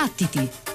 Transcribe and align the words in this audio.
Battiti! 0.00 0.69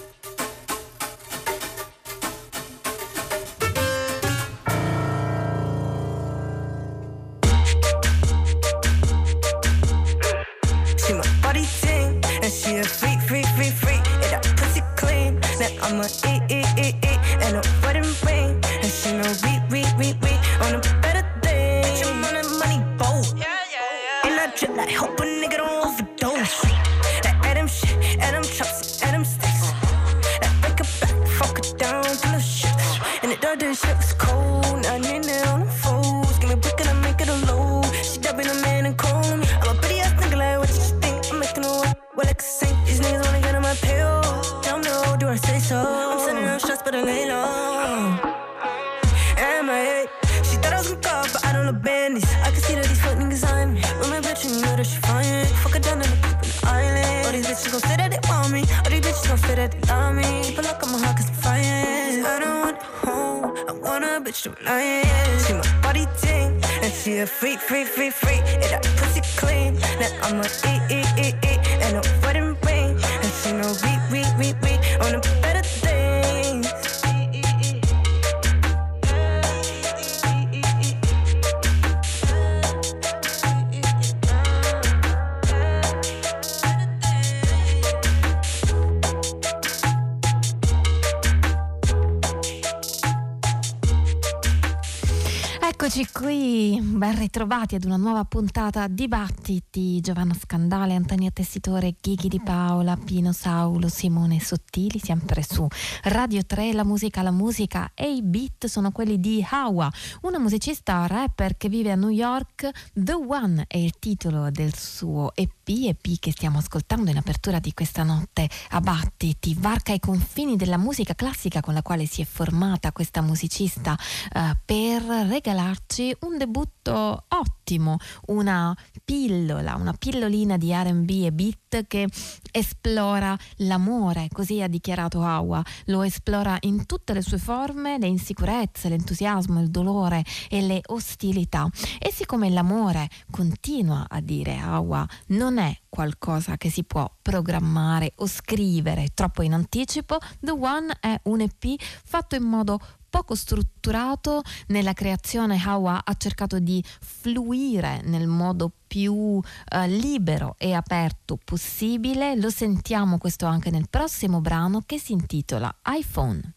Ritrovati 97.56 97.76
ad 97.76 97.86
una 97.86 97.96
nuova 97.96 98.26
puntata 98.26 98.88
Dibattiti. 98.88 100.02
Giovanna 100.02 100.34
Scandale, 100.34 100.94
Antonio 100.94 101.32
Tessitore, 101.32 101.96
Ghighi 102.02 102.28
di 102.28 102.42
Paola, 102.42 102.98
Pino 102.98 103.32
Saulo, 103.32 103.88
Simone 103.88 104.42
Sottili, 104.42 105.00
sempre 105.00 105.42
su 105.42 105.66
Radio 106.04 106.44
3. 106.46 106.74
La 106.74 106.84
musica, 106.84 107.22
la 107.22 107.32
musica 107.32 107.92
e 107.94 108.14
i 108.14 108.22
beat 108.22 108.66
sono 108.66 108.92
quelli 108.92 109.22
di 109.22 109.46
Hawa, 109.48 109.90
una 110.24 110.38
musicista 110.38 111.08
rapper 111.08 111.56
che 111.56 111.70
vive 111.70 111.92
a 111.92 111.96
New 111.96 112.10
York. 112.10 112.70
The 112.94 113.14
One 113.14 113.64
è 113.68 113.78
il 113.78 113.94
titolo 114.00 114.52
del 114.52 114.76
suo 114.76 115.32
EP, 115.34 115.66
EP 115.66 116.20
che 116.20 116.32
stiamo 116.32 116.58
ascoltando 116.58 117.10
in 117.10 117.18
apertura 117.18 117.60
di 117.60 117.74
questa 117.74 118.04
notte 118.04 118.50
a 118.72 118.82
Battiti. 118.82 119.56
Varca 119.58 119.94
i 119.94 120.00
confini 120.00 120.58
della 120.58 120.78
musica 120.78 121.16
classica 121.16 121.62
con 121.62 121.74
la 121.74 121.82
quale 121.82 122.06
si 122.06 122.22
è 122.22 122.26
formata 122.26 122.92
questa 122.92 123.22
musicista 123.22 123.98
uh, 124.34 124.40
per 124.66 125.04
regalarci 125.04 126.18
un 126.22 126.38
debutto 126.38 127.24
ottimo, 127.66 127.98
una 128.28 128.76
pillola, 129.04 129.76
una 129.76 129.94
pillolina 129.94 130.58
di 130.58 130.72
RB 130.72 131.10
e 131.10 131.32
beat 131.32 131.88
che 131.88 132.08
esplora 132.52 133.38
l'amore, 133.58 134.28
così 134.32 134.62
ha 134.62 134.68
dichiarato 134.68 135.22
Hawa, 135.22 135.64
lo 135.86 136.04
esplora 136.04 136.58
in 136.62 136.86
tutte 136.86 137.14
le 137.14 137.22
sue 137.22 137.38
forme, 137.38 137.98
le 137.98 138.08
insicurezze, 138.08 138.90
l'entusiasmo, 138.90 139.60
il 139.62 139.70
dolore 139.70 140.24
e 140.50 140.62
le 140.62 140.82
ostilità. 140.88 141.68
E 142.00 142.12
siccome 142.12 142.50
l'amore, 142.50 143.10
continua 143.32 144.06
a 144.08 144.20
dire 144.22 144.58
Hawa, 144.58 145.08
non 145.28 145.58
è 145.58 145.76
qualcosa 145.90 146.58
che 146.58 146.70
si 146.70 146.84
può 146.84 147.10
programmare 147.22 148.14
o 148.18 148.28
scrivere 148.28 149.10
troppo 149.14 149.42
in 149.42 149.54
anticipo, 149.54 150.18
The 150.40 150.52
One 150.52 150.96
è 151.00 151.20
un 151.24 151.42
EP 151.42 151.82
fatto 152.04 152.36
in 152.36 152.44
modo 152.44 152.80
poco 153.16 153.34
strutturato 153.34 154.42
nella 154.68 154.92
creazione 154.92 155.58
Hawa 155.64 156.04
ha 156.04 156.14
cercato 156.18 156.60
di 156.60 156.84
fluire 157.00 158.02
nel 158.04 158.28
modo 158.28 158.70
più 158.86 159.40
eh, 159.70 159.88
libero 159.88 160.56
e 160.58 160.74
aperto 160.74 161.40
possibile. 161.42 162.36
Lo 162.36 162.50
sentiamo 162.50 163.18
questo 163.18 163.46
anche 163.46 163.72
nel 163.72 163.88
prossimo 163.90 164.42
brano 164.42 164.84
che 164.86 165.00
si 165.00 165.14
intitola 165.14 165.74
iPhone. 165.86 166.56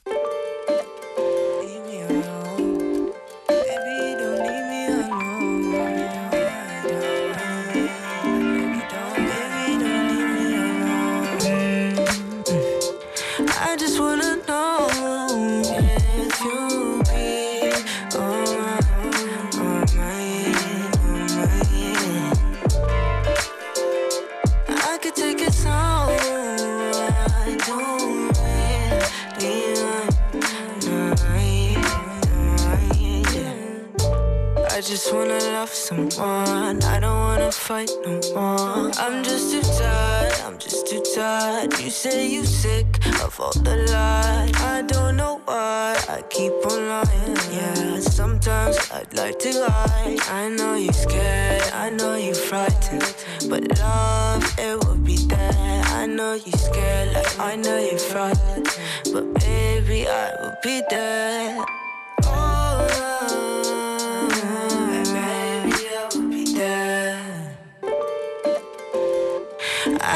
Just 34.88 35.12
wanna 35.12 35.38
love 35.53 35.69
someone. 35.69 36.82
I 36.82 36.99
don't 36.99 37.21
wanna 37.21 37.53
fight 37.53 37.91
no 38.06 38.19
more. 38.34 38.91
I'm 38.97 39.22
just 39.22 39.53
too 39.53 39.60
tired, 39.60 40.32
I'm 40.47 40.56
just 40.56 40.87
too 40.87 41.03
tired. 41.15 41.78
You 41.78 41.91
say 41.91 42.26
you 42.26 42.43
sick 42.43 42.87
of 43.22 43.38
all 43.38 43.53
the 43.53 43.77
lies. 43.93 44.54
I 44.62 44.81
don't 44.87 45.19
know 45.19 45.43
why 45.44 45.94
I 46.09 46.22
keep 46.31 46.54
on 46.65 46.88
lying. 46.88 47.37
Yeah, 47.53 48.00
sometimes 48.00 48.78
I'd 48.91 49.12
like 49.12 49.38
to 49.41 49.60
lie. 49.60 50.16
I 50.31 50.48
know 50.48 50.75
you're 50.77 50.94
scared, 50.94 51.65
I 51.75 51.91
know 51.91 52.16
you're 52.16 52.34
frightened. 52.34 53.15
But 53.50 53.69
love, 53.78 54.54
it 54.59 54.82
will 54.82 54.97
be 54.97 55.16
there. 55.16 55.82
I 56.00 56.06
know 56.06 56.32
you're 56.32 56.62
scared, 56.71 57.12
like 57.12 57.38
I 57.38 57.56
know 57.56 57.78
you're 57.78 57.98
frightened. 57.98 58.69
But 59.12 59.34
baby, 59.34 60.09
I 60.09 60.32
will 60.41 60.56
be 60.62 60.81
there. 60.88 61.68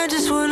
I 0.03 0.09
just 0.09 0.33
wanna 0.33 0.52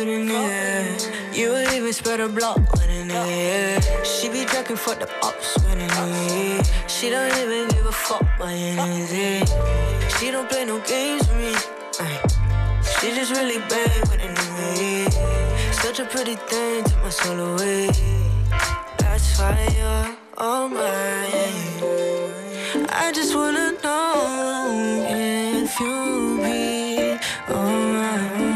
You 0.00 1.50
would 1.52 1.72
even 1.74 1.92
spread 1.92 2.20
a 2.20 2.28
block. 2.28 2.58
She 4.02 4.30
be 4.30 4.46
tracking 4.46 4.76
for 4.76 4.94
the 4.94 5.06
ops 5.22 5.56
with 5.56 5.72
a 5.72 5.76
nigga. 5.76 6.88
She 6.88 7.10
don't 7.10 7.30
even 7.36 7.68
give 7.68 7.84
a 7.84 7.92
fuck 7.92 8.24
by 8.38 8.52
anything. 8.52 9.44
She 10.18 10.30
don't 10.30 10.48
play 10.48 10.64
no 10.64 10.80
games 10.80 11.28
with 11.28 11.36
me. 11.36 11.52
She 12.82 13.14
just 13.14 13.32
really 13.32 13.58
bad 13.68 14.00
with 14.08 14.24
a 14.24 14.28
nigga. 14.36 15.72
such 15.82 16.00
a 16.00 16.06
pretty 16.06 16.36
thing, 16.36 16.84
took 16.84 17.02
my 17.02 17.10
soul 17.10 17.38
away. 17.38 17.90
That's 18.96 19.38
you're 19.38 20.16
all 20.38 20.68
mine. 20.68 22.00
I 22.88 23.12
just 23.14 23.34
wanna 23.34 23.72
know 23.82 25.04
if 25.08 25.78
you'll 25.78 26.38
be 26.38 27.18
alright, 27.50 28.49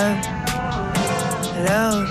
hello. 0.00 2.06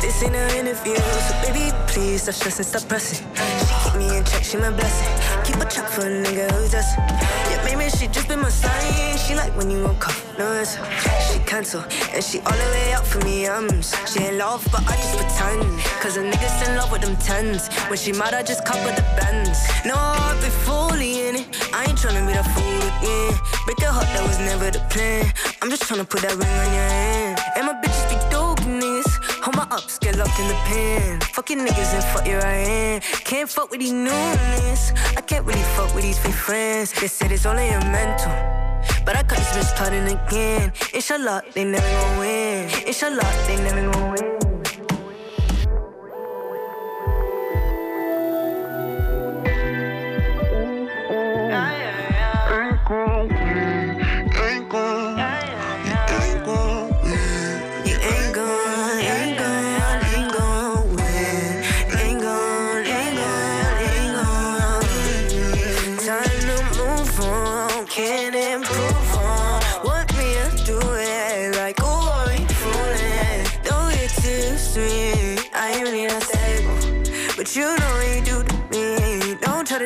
This 0.00 0.22
ain't 0.22 0.34
an 0.34 0.50
interview, 0.56 0.96
so 0.96 1.34
baby, 1.42 1.70
please 1.86 2.22
stop 2.22 2.34
stressing, 2.34 2.64
stop 2.64 2.88
pressing. 2.88 3.26
She 3.34 3.74
keep 3.84 3.94
me 3.96 4.16
in 4.16 4.24
check, 4.24 4.42
she 4.42 4.56
my 4.56 4.70
blessing. 4.70 5.08
Keep 5.44 5.62
a 5.62 5.66
check 5.70 5.86
for 5.88 6.00
a 6.02 6.10
nigga 6.10 6.50
who 6.50 6.68
does. 6.68 6.96
Yeah, 6.96 7.62
maybe 7.64 7.88
she 7.90 8.08
just 8.08 8.26
been 8.26 8.40
my 8.40 8.48
sign. 8.48 9.18
She 9.18 9.34
like 9.34 9.54
when 9.56 9.70
you 9.70 9.84
won't 9.84 10.00
come, 10.00 10.16
no 10.38 10.52
answer. 10.52 10.84
She 11.30 11.38
cancel, 11.40 11.84
and 12.12 12.24
she 12.24 12.40
all 12.40 12.52
the 12.52 12.70
way 12.74 12.94
up 12.94 13.06
for 13.06 13.20
me. 13.24 13.46
Um, 13.46 13.68
she 14.10 14.26
in 14.26 14.38
love, 14.38 14.66
but 14.72 14.82
I 14.88 14.96
just 14.96 15.16
pretend. 15.16 15.80
Cause 16.02 16.16
a 16.16 16.22
nigga's 16.22 16.68
in 16.68 16.76
love 16.76 16.90
with 16.90 17.02
them 17.02 17.16
tens. 17.16 17.68
When 17.88 17.98
she 17.98 18.12
mad, 18.12 18.34
I 18.34 18.42
just 18.42 18.64
couple 18.64 18.90
the 18.90 19.02
bends. 19.20 19.60
No, 19.84 19.94
I've 19.94 20.40
been 20.40 20.50
it. 21.36 21.46
I 21.72 21.84
ain't 21.84 21.98
tryna 21.98 22.26
be 22.26 22.32
that 22.32 22.46
fool 22.54 22.82
again. 22.98 23.34
Break 23.68 23.80
the 23.80 23.92
heart, 23.92 24.08
that 24.16 24.24
was 24.26 24.38
never 24.38 24.70
the 24.70 24.80
plan. 24.88 25.30
I'm 25.60 25.68
just 25.68 25.82
tryna 25.82 26.08
put 26.08 26.22
that 26.22 26.32
ring 26.40 26.48
on 26.48 26.72
your 26.72 26.88
hand. 26.88 27.38
And 27.54 27.66
my 27.66 27.74
bitches 27.74 28.08
be 28.08 28.16
dope 28.32 28.60
niggas. 28.64 29.12
Hold 29.44 29.56
my 29.56 29.68
ups, 29.68 29.98
get 29.98 30.16
locked 30.16 30.40
in 30.40 30.48
the 30.48 30.56
pen. 30.64 31.20
Fucking 31.36 31.58
niggas 31.58 31.92
and 31.92 32.02
fuck 32.04 32.26
your 32.26 32.40
hand. 32.40 33.02
Can't 33.28 33.46
fuck 33.46 33.70
with 33.70 33.80
these 33.80 33.92
new 33.92 34.08
niggas. 34.08 34.96
I 35.18 35.20
can't 35.20 35.44
really 35.44 35.68
fuck 35.76 35.94
with 35.94 36.04
these 36.04 36.18
fake 36.18 36.32
friends. 36.32 36.94
They 36.98 37.08
said 37.08 37.30
it's 37.30 37.44
only 37.44 37.68
a 37.68 37.80
mental. 37.92 38.32
But 39.04 39.16
I 39.16 39.22
cut 39.22 39.36
this 39.36 39.52
bitch 39.52 39.68
starting 39.76 40.08
again. 40.16 40.72
Inshallah, 40.94 41.42
they 41.52 41.64
never 41.64 41.90
gon' 42.00 42.18
win. 42.20 42.70
Inshallah, 42.86 43.28
they 43.46 43.56
never 43.56 43.92
gon' 43.92 44.12
win. 44.12 44.27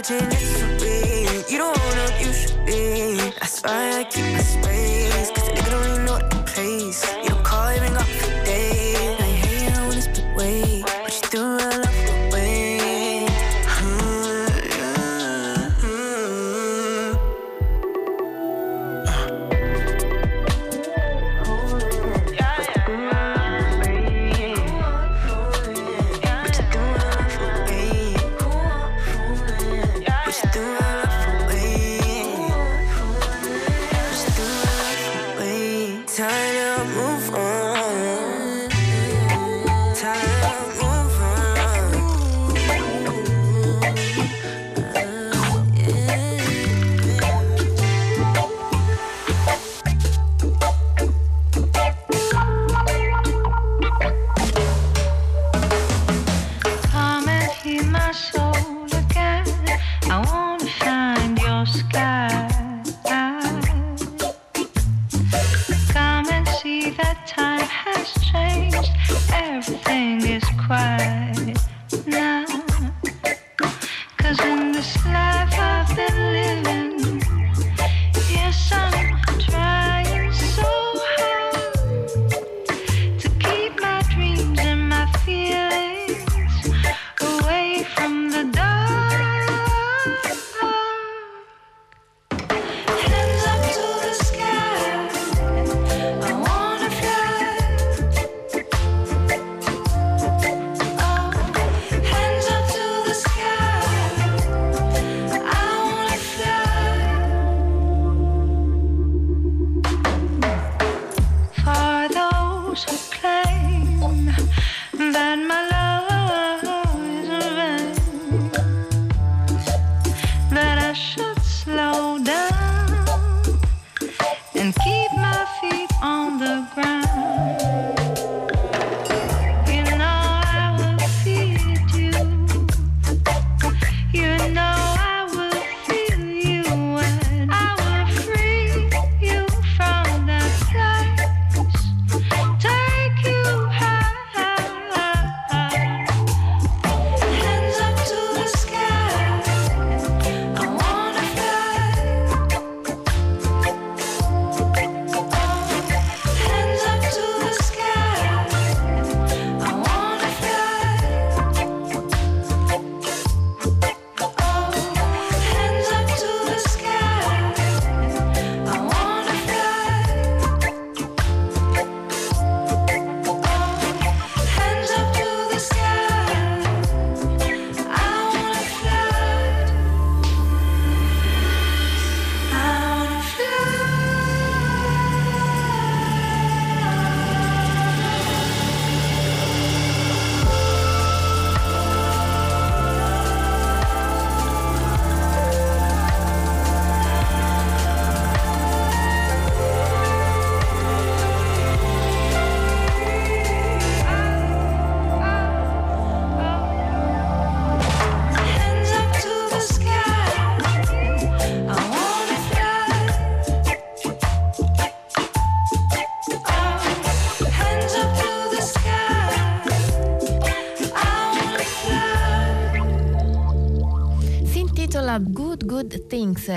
virgin, 0.03 0.29
it's 0.33 0.63
a 0.63 0.67
bit. 0.81 1.51
You 1.51 1.59
don't 1.59 1.79
wanna, 1.79 2.19
you 2.19 2.33
should 2.33 2.65
be. 2.67 3.17
That's 3.39 3.63
why 3.63 4.01
I 4.01 4.05
keep 4.05 4.25
my 4.33 4.39
space. 4.39 5.42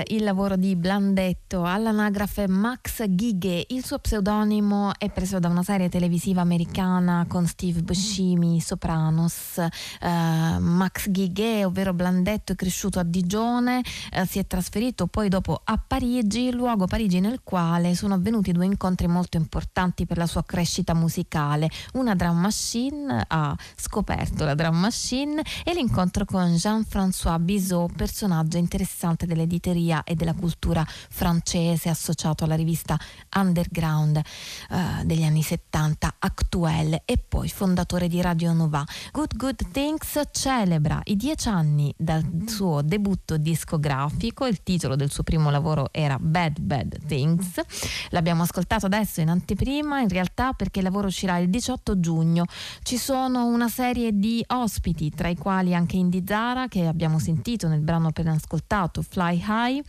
Il 0.08 0.24
lavoro 0.24 0.56
di 0.56 0.74
Blandetto, 0.74 1.35
all'anagrafe 1.76 2.48
Max 2.48 3.06
Ghighe. 3.06 3.66
Il 3.68 3.84
suo 3.84 3.98
pseudonimo 3.98 4.92
è 4.96 5.10
preso 5.10 5.38
da 5.38 5.48
una 5.48 5.62
serie 5.62 5.90
televisiva 5.90 6.40
americana 6.40 7.26
con 7.28 7.46
Steve 7.46 7.82
Buscemi, 7.82 8.60
Sopranos. 8.62 9.56
Uh, 10.00 10.58
Max 10.58 11.10
Ghighe, 11.10 11.66
ovvero 11.66 11.92
Blandetto, 11.92 12.52
è 12.52 12.54
cresciuto 12.54 12.98
a 12.98 13.02
Digione, 13.02 13.82
uh, 14.12 14.24
si 14.24 14.38
è 14.38 14.46
trasferito 14.46 15.06
poi 15.06 15.28
dopo 15.28 15.60
a 15.62 15.76
Parigi, 15.76 16.50
luogo 16.50 16.86
Parigi 16.86 17.20
nel 17.20 17.40
quale 17.44 17.94
sono 17.94 18.14
avvenuti 18.14 18.52
due 18.52 18.64
incontri 18.64 19.06
molto 19.06 19.36
importanti 19.36 20.06
per 20.06 20.16
la 20.16 20.26
sua 20.26 20.44
crescita 20.44 20.94
musicale. 20.94 21.68
Una 21.92 22.14
drum 22.14 22.38
machine, 22.38 23.22
ha 23.28 23.54
scoperto 23.76 24.46
la 24.46 24.54
drum 24.54 24.78
machine, 24.78 25.42
e 25.62 25.74
l'incontro 25.74 26.24
con 26.24 26.54
Jean-François 26.54 27.38
Bizot, 27.38 27.92
personaggio 27.94 28.56
interessante 28.56 29.26
dell'editeria 29.26 30.04
e 30.04 30.14
della 30.14 30.32
cultura 30.32 30.82
francese 30.86 31.64
associato 31.72 32.44
alla 32.44 32.54
rivista 32.54 32.98
Underground 33.34 34.20
uh, 34.70 35.04
degli 35.04 35.22
anni 35.22 35.42
70, 35.42 36.16
Actuelle 36.18 37.02
e 37.04 37.18
poi 37.18 37.48
fondatore 37.48 38.08
di 38.08 38.20
Radio 38.20 38.52
Nova. 38.52 38.84
Good 39.12 39.36
Good 39.36 39.70
Things 39.70 40.20
celebra 40.32 41.00
i 41.04 41.16
dieci 41.16 41.48
anni 41.48 41.92
dal 41.96 42.24
suo 42.46 42.82
debutto 42.82 43.36
discografico, 43.36 44.46
il 44.46 44.62
titolo 44.62 44.96
del 44.96 45.10
suo 45.10 45.22
primo 45.22 45.50
lavoro 45.50 45.88
era 45.92 46.18
Bad 46.18 46.60
Bad 46.60 47.06
Things, 47.06 47.60
l'abbiamo 48.10 48.42
ascoltato 48.42 48.86
adesso 48.86 49.20
in 49.20 49.28
anteprima 49.28 50.00
in 50.00 50.08
realtà 50.08 50.52
perché 50.52 50.78
il 50.78 50.84
lavoro 50.84 51.08
uscirà 51.08 51.38
il 51.38 51.50
18 51.50 52.00
giugno, 52.00 52.44
ci 52.82 52.98
sono 52.98 53.46
una 53.46 53.68
serie 53.68 54.18
di 54.18 54.44
ospiti 54.48 55.10
tra 55.10 55.28
i 55.28 55.36
quali 55.36 55.74
anche 55.74 55.96
Indy 55.96 56.22
Zara 56.26 56.68
che 56.68 56.86
abbiamo 56.86 57.18
sentito 57.18 57.68
nel 57.68 57.80
brano 57.80 58.08
appena 58.08 58.32
ascoltato 58.32 59.02
Fly 59.02 59.42
High. 59.46 59.84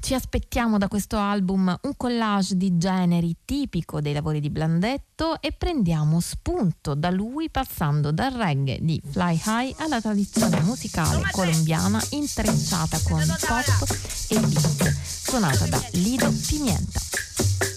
Ci 0.00 0.14
aspettiamo 0.14 0.78
da 0.78 0.88
questo 0.88 1.05
album 1.14 1.78
un 1.82 1.96
collage 1.96 2.56
di 2.56 2.76
generi 2.76 3.36
tipico 3.44 4.00
dei 4.00 4.12
lavori 4.12 4.40
di 4.40 4.50
Blandetto 4.50 5.40
e 5.40 5.52
prendiamo 5.52 6.18
spunto 6.18 6.94
da 6.94 7.10
lui 7.10 7.48
passando 7.50 8.10
dal 8.10 8.32
reggae 8.32 8.78
di 8.80 9.00
Fly 9.08 9.40
High 9.44 9.74
alla 9.78 10.00
tradizione 10.00 10.60
musicale 10.62 11.28
colombiana 11.30 12.02
intrecciata 12.10 12.98
con 13.04 13.22
pop 13.46 13.86
e 14.30 14.40
beat, 14.40 14.96
suonata 15.02 15.66
da 15.66 15.80
Lido 15.92 16.32
Pimienta. 16.48 17.75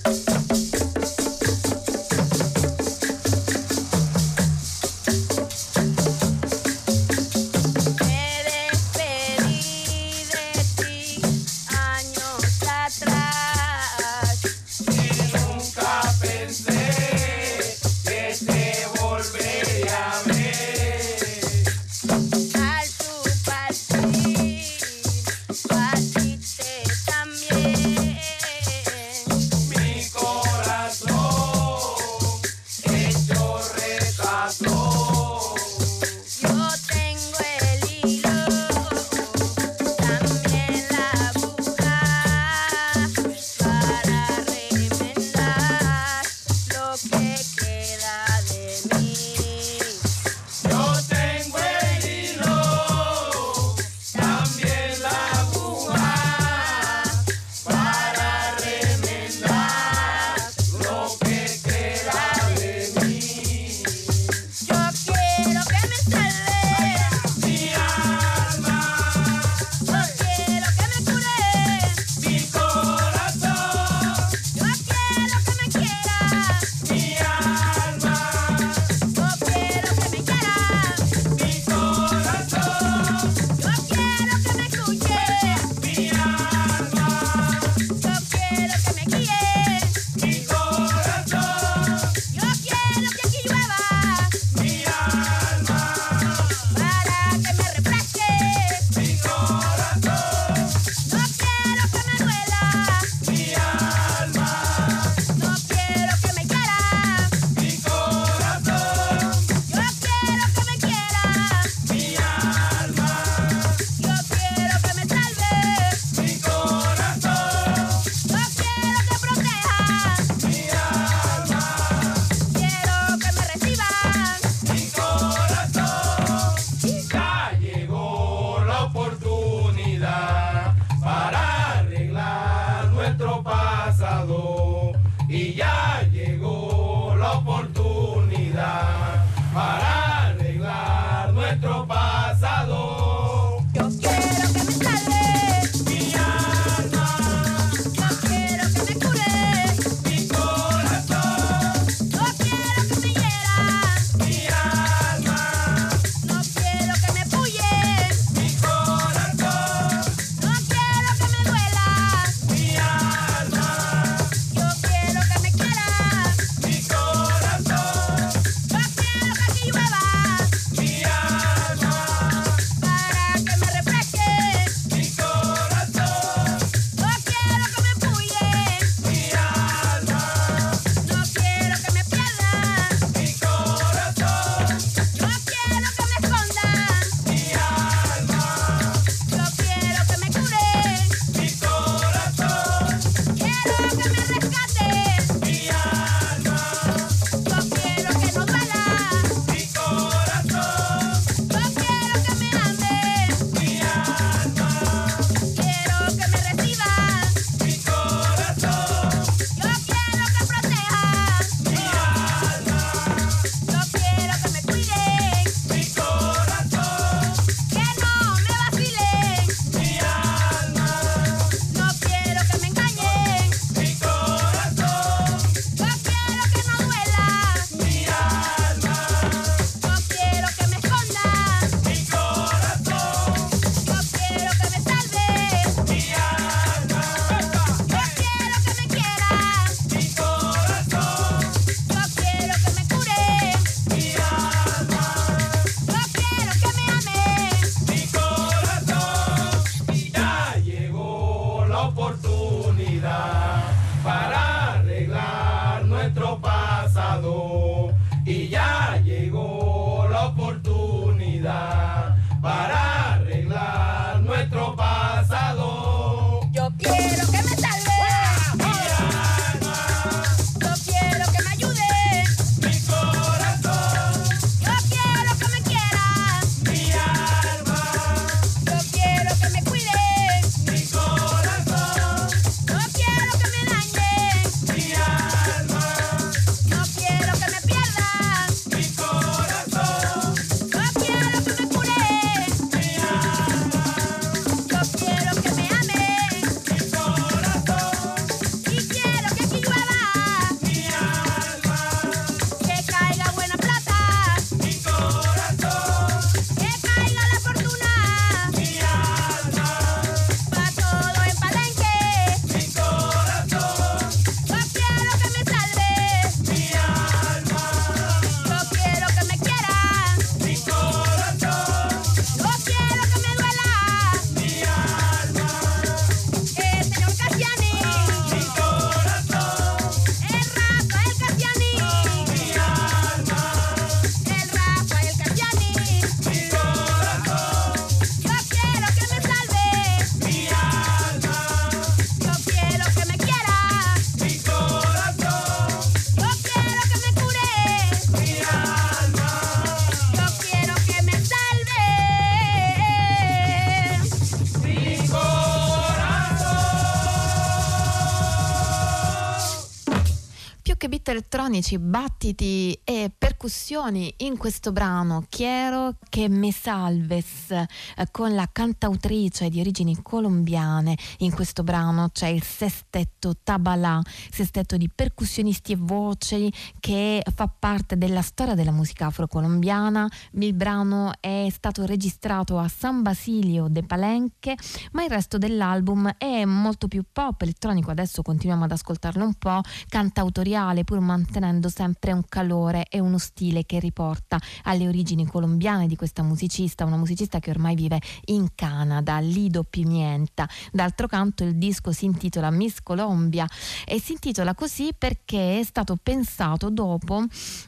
Elettronici, 361.50 361.80
battiti 361.80 362.80
e 362.84 363.12
percussioni 363.16 364.14
in 364.18 364.38
questo 364.38 364.72
brano 364.72 365.26
Quiero 365.30 365.96
che 366.10 366.30
me 366.30 366.52
salves 366.52 367.39
eh, 367.52 367.68
con 368.12 368.34
la 368.34 368.48
cantautrice 368.52 369.50
di 369.50 369.60
origini 369.60 370.02
colombiane. 370.02 370.98
In 371.20 371.34
questo 371.34 371.64
brano 371.64 372.10
c'è 372.10 372.28
il 372.28 372.44
sestetto 372.44 373.36
Tabalà, 373.44 374.02
sestetto 374.32 374.78
di 374.78 374.90
percussionisti 374.94 375.74
e 375.74 375.78
voci 375.78 376.52
che 376.80 377.24
fa 377.34 377.48
parte 377.48 377.98
della 377.98 378.22
storia 378.22 378.56
della 378.56 378.72
musica 378.72 379.08
afrocolombiana. 379.08 380.08
Il 380.32 380.54
brano 380.54 381.12
è 381.20 381.48
stato 381.52 381.86
registrato 381.86 382.58
a 382.58 382.68
San 382.68 383.02
Basilio 383.02 383.68
de 383.70 383.84
Palenque, 383.84 384.56
ma 384.92 385.04
il 385.04 385.10
resto 385.10 385.38
dell'album 385.38 386.14
è 386.18 386.46
molto 386.46 386.88
più 386.88 387.04
pop 387.12 387.42
elettronico. 387.42 387.92
Adesso 387.92 388.22
continuiamo 388.22 388.66
ad 388.66 388.72
ascoltarlo 388.72 389.24
un 389.24 389.34
po', 389.34 389.62
cantautoriale 389.88 390.84
pur 390.84 391.00
mantenendo 391.00 391.70
sempre 391.70 392.12
un 392.12 392.24
calore 392.28 392.86
e 392.90 393.00
uno 393.00 393.18
stile 393.18 393.66
che 393.66 393.80
riporta 393.80 394.40
alle 394.64 394.88
origini 394.88 395.26
colombiane 395.26 395.88
di 395.88 395.96
questa 395.96 396.24
musicista, 396.24 396.86
una 396.86 396.98
musicista 396.98 397.39
che 397.40 397.50
ormai 397.50 397.76
vive 397.76 398.00
in 398.26 398.50
Canada, 398.56 399.20
Lido 399.20 399.64
Pimienta. 399.64 400.48
D'altro 400.72 401.08
canto 401.08 401.44
il 401.44 401.56
disco 401.56 401.92
si 401.92 402.06
intitola 402.06 402.50
Miss 402.50 402.80
Colombia 402.82 403.48
e 403.86 404.00
si 404.00 404.14
intitola 404.14 404.54
così 404.54 404.94
perché 404.98 405.60
è 405.60 405.64
stato 405.64 405.98
pensato 406.02 406.70
dopo 406.70 407.24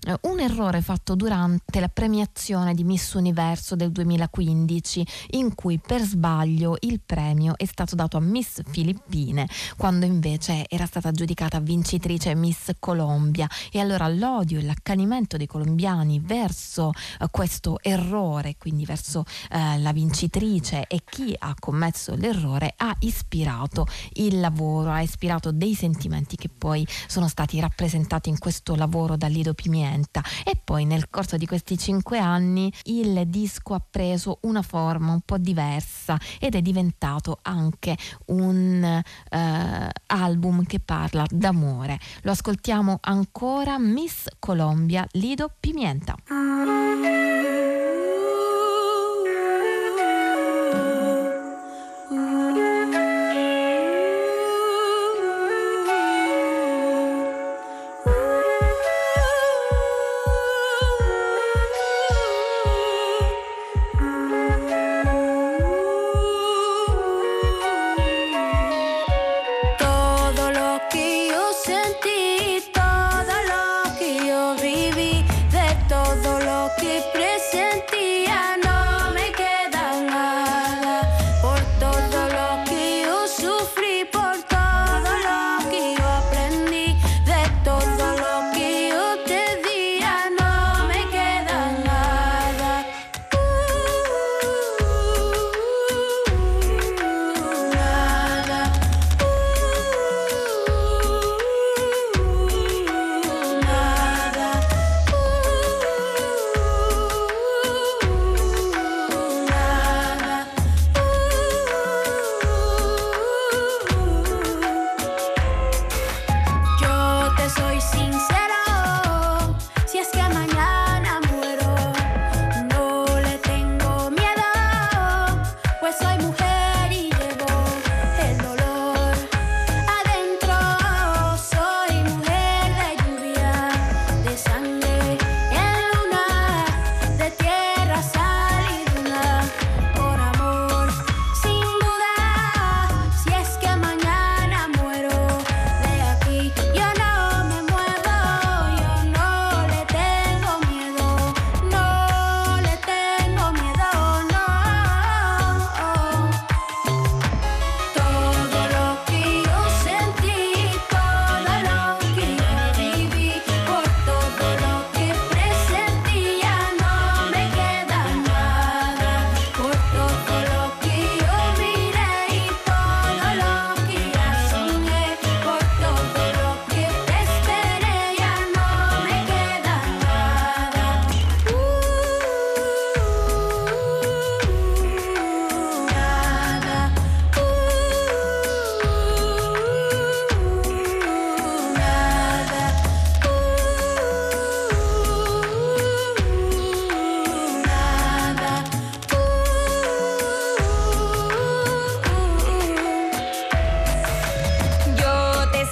eh, 0.07 0.17
un 0.21 0.39
errore 0.39 0.81
fatto 0.81 1.15
durante 1.15 1.79
la 1.79 1.89
premiazione 1.89 2.73
di 2.73 2.83
Miss 2.83 3.13
Universo 3.13 3.75
del 3.75 3.91
2015 3.91 5.05
in 5.31 5.55
cui 5.55 5.79
per 5.79 6.01
sbaglio 6.01 6.77
il 6.81 6.99
premio 7.05 7.53
è 7.57 7.65
stato 7.65 7.95
dato 7.95 8.17
a 8.17 8.21
Miss 8.21 8.61
Filippine 8.69 9.47
quando 9.77 10.05
invece 10.05 10.65
era 10.67 10.85
stata 10.85 11.11
giudicata 11.11 11.59
vincitrice 11.59 12.35
Miss 12.35 12.71
Colombia 12.79 13.47
e 13.71 13.79
allora 13.79 14.07
l'odio 14.07 14.59
e 14.59 14.63
l'accanimento 14.63 15.37
dei 15.37 15.47
colombiani 15.47 16.19
verso 16.19 16.91
eh, 17.19 17.27
questo 17.31 17.79
errore, 17.81 18.55
quindi 18.57 18.85
verso 18.85 19.23
eh, 19.51 19.57
la 19.77 19.91
vincitrice 19.91 20.85
e 20.87 21.01
chi 21.03 21.35
ha 21.37 21.53
commesso 21.59 22.15
l'errore, 22.15 22.73
ha 22.77 22.95
ispirato 22.99 23.87
il 24.13 24.39
lavoro, 24.39 24.91
ha 24.91 25.01
ispirato 25.01 25.51
dei 25.51 25.73
sentimenti 25.73 26.35
che 26.35 26.49
poi 26.49 26.85
sono 27.07 27.27
stati 27.27 27.59
rappresentati 27.59 28.29
in 28.29 28.37
questo 28.37 28.75
lavoro 28.75 29.15
da 29.15 29.27
Lido 29.27 29.53
Pimienta 29.53 30.23
e 30.43 30.59
poi 30.61 30.85
nel 30.85 31.09
corso 31.09 31.37
di 31.37 31.45
questi 31.45 31.77
cinque 31.77 32.19
anni 32.19 32.71
il 32.83 33.23
disco 33.27 33.73
ha 33.73 33.81
preso 33.87 34.39
una 34.41 34.61
forma 34.61 35.11
un 35.11 35.21
po' 35.21 35.37
diversa 35.37 36.17
ed 36.39 36.55
è 36.55 36.61
diventato 36.61 37.39
anche 37.41 37.97
un 38.27 38.83
eh, 38.83 39.89
album 40.07 40.63
che 40.65 40.79
parla 40.79 41.25
d'amore. 41.29 41.99
Lo 42.21 42.31
ascoltiamo 42.31 42.97
ancora 43.01 43.29
ancora 43.41 43.79
Miss 43.79 44.27
Colombia 44.39 45.07
Lido 45.11 45.51
Pimienta. 45.59 46.15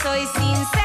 soy 0.09 0.25
sincera. 0.25 0.78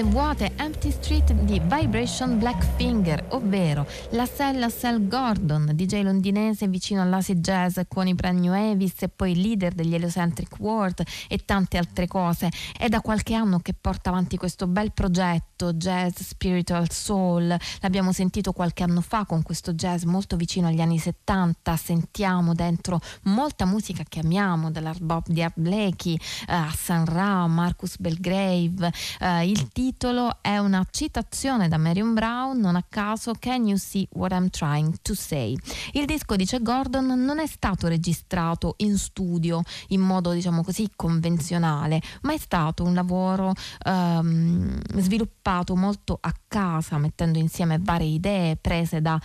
Strade 0.00 0.12
vuote 0.12 0.52
Empty 0.60 0.90
Street 0.90 1.32
di 1.32 1.58
Vibration 1.58 2.38
Black 2.38 2.62
Finger, 2.76 3.24
ovvero 3.30 3.86
la 4.10 4.26
Sella 4.26 4.68
Cell 4.68 5.08
Gordon, 5.08 5.70
DJ 5.72 6.02
londinese 6.02 6.68
vicino 6.68 7.00
all'acid 7.00 7.38
jazz 7.38 7.80
con 7.88 8.06
i 8.06 8.14
brand 8.14 8.40
new 8.40 8.52
Avis 8.52 8.92
e 9.00 9.08
poi 9.08 9.40
leader 9.40 9.72
degli 9.72 9.94
Heliocentric 9.94 10.56
World 10.58 11.02
e 11.28 11.38
tante 11.46 11.78
altre 11.78 12.06
cose. 12.06 12.50
È 12.76 12.88
da 12.88 13.00
qualche 13.00 13.32
anno 13.32 13.60
che 13.60 13.72
porta 13.72 14.10
avanti 14.10 14.36
questo 14.36 14.66
bel 14.66 14.92
progetto 14.92 15.72
jazz 15.72 16.20
spiritual 16.20 16.90
soul. 16.90 17.56
L'abbiamo 17.80 18.12
sentito 18.12 18.52
qualche 18.52 18.82
anno 18.82 19.00
fa 19.00 19.24
con 19.24 19.42
questo 19.42 19.72
jazz 19.72 20.02
molto 20.02 20.36
vicino 20.36 20.68
agli 20.68 20.82
anni 20.82 20.98
70. 20.98 21.74
Sentiamo 21.76 22.52
dentro 22.52 23.00
molta 23.22 23.64
musica 23.64 24.04
che 24.06 24.20
amiamo, 24.20 24.70
dall'art 24.70 25.00
bop 25.00 25.26
di 25.28 25.42
Art 25.42 25.58
Blakey 25.58 26.18
a 26.48 26.70
San 26.76 27.06
Ra, 27.06 27.46
Marcus 27.46 27.96
Belgrave. 27.96 28.92
Uh, 29.20 29.42
il 29.42 29.68
titolo 29.72 30.36
è 30.42 30.49
una 30.58 30.86
citazione 30.90 31.68
da 31.68 31.76
Marion 31.76 32.14
Brown, 32.14 32.58
non 32.58 32.76
a 32.76 32.84
caso 32.88 33.32
Can 33.38 33.66
You 33.66 33.76
See 33.76 34.06
What 34.12 34.32
I'm 34.32 34.48
Trying 34.48 34.96
to 35.02 35.14
Say? 35.14 35.56
Il 35.92 36.06
disco, 36.06 36.36
dice 36.36 36.60
Gordon, 36.60 37.06
non 37.06 37.38
è 37.38 37.46
stato 37.46 37.88
registrato 37.88 38.74
in 38.78 38.96
studio 38.96 39.62
in 39.88 40.00
modo, 40.00 40.32
diciamo 40.32 40.62
così, 40.62 40.88
convenzionale, 40.94 42.00
ma 42.22 42.32
è 42.32 42.38
stato 42.38 42.84
un 42.84 42.94
lavoro 42.94 43.52
um, 43.86 44.80
sviluppato 44.96 45.76
molto 45.76 46.18
a 46.20 46.34
casa, 46.48 46.98
mettendo 46.98 47.38
insieme 47.38 47.78
varie 47.80 48.08
idee 48.08 48.56
prese 48.56 49.00
da 49.00 49.20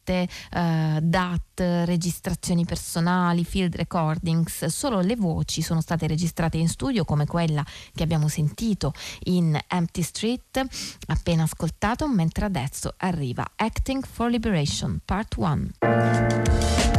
cassette 0.00 0.28
eh, 0.50 0.98
DAT, 1.00 1.60
registrazioni 1.84 2.64
personali, 2.64 3.44
field 3.44 3.76
recordings, 3.76 4.66
solo 4.66 5.00
le 5.00 5.16
voci 5.16 5.62
sono 5.62 5.80
state 5.80 6.06
registrate 6.06 6.56
in 6.56 6.68
studio 6.68 7.04
come 7.04 7.26
quella 7.26 7.64
che 7.94 8.02
abbiamo 8.02 8.28
sentito 8.28 8.92
in 9.24 9.58
Empty 9.66 10.02
Street, 10.02 10.60
appena 11.06 11.44
ascoltato, 11.44 12.08
mentre 12.08 12.46
adesso 12.46 12.94
arriva 12.96 13.44
Acting 13.56 14.04
for 14.04 14.30
Liberation 14.30 15.00
Part 15.04 15.36
1. 15.36 16.89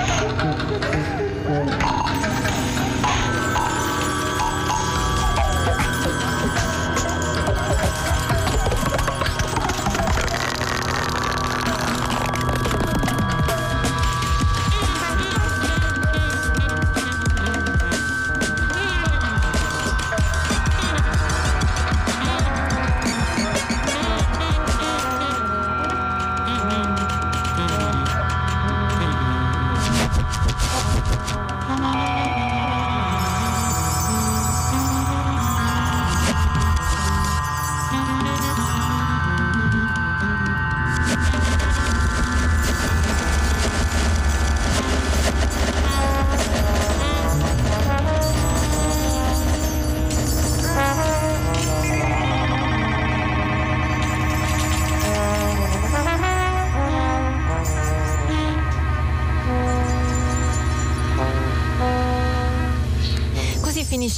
Música 0.00 0.59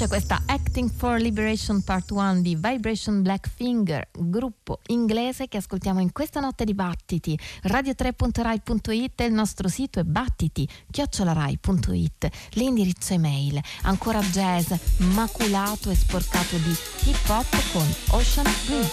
finisce 0.03 0.09
questa 0.09 0.43
Acting 0.47 0.91
for 0.91 1.19
Liberation 1.19 1.83
Part 1.83 2.11
1 2.11 2.41
di 2.41 2.57
Vibration 2.57 3.23
Black 3.23 3.49
Finger, 3.49 4.09
gruppo 4.13 4.81
inglese 4.89 5.49
che 5.49 5.59
ascoltiamo 5.59 6.01
in 6.01 6.13
questa 6.13 6.41
notte 6.41 6.65
di 6.65 6.75
battiti. 6.75 7.39
Radio3.rai.it 7.65 9.21
è 9.21 9.25
il 9.25 9.33
nostro 9.33 9.69
sito 9.69 10.01
e 10.01 10.05
battiti 10.05 10.69
chiocciolarai.it, 10.91 12.29
l'indirizzo 12.53 13.13
email. 13.13 13.61
Ancora 13.83 14.21
jazz 14.21 14.73
maculato 14.99 15.91
e 15.91 15.95
sporcato 15.95 16.57
di 16.57 16.75
hip 17.05 17.29
hop 17.29 17.73
con 17.73 17.95
Ocean 18.11 18.47
Blue. 18.67 18.89